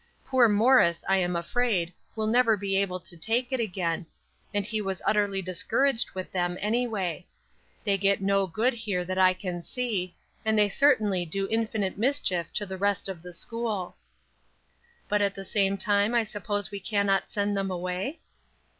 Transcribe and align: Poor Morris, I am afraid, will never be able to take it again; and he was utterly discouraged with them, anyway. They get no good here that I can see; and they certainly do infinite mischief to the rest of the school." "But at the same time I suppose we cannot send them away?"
Poor 0.25 0.49
Morris, 0.49 1.05
I 1.07 1.17
am 1.17 1.35
afraid, 1.35 1.93
will 2.15 2.25
never 2.25 2.57
be 2.57 2.75
able 2.75 2.99
to 3.01 3.15
take 3.15 3.51
it 3.51 3.59
again; 3.59 4.07
and 4.51 4.65
he 4.65 4.81
was 4.81 4.99
utterly 5.05 5.43
discouraged 5.43 6.09
with 6.15 6.31
them, 6.31 6.57
anyway. 6.59 7.27
They 7.83 7.99
get 7.99 8.19
no 8.19 8.47
good 8.47 8.73
here 8.73 9.05
that 9.05 9.19
I 9.19 9.35
can 9.35 9.61
see; 9.61 10.15
and 10.43 10.57
they 10.57 10.69
certainly 10.69 11.23
do 11.23 11.47
infinite 11.49 11.99
mischief 11.99 12.51
to 12.53 12.65
the 12.65 12.79
rest 12.79 13.09
of 13.09 13.21
the 13.21 13.31
school." 13.31 13.95
"But 15.07 15.21
at 15.21 15.35
the 15.35 15.45
same 15.45 15.77
time 15.77 16.15
I 16.15 16.23
suppose 16.23 16.71
we 16.71 16.79
cannot 16.79 17.29
send 17.29 17.55
them 17.55 17.69
away?" 17.69 18.21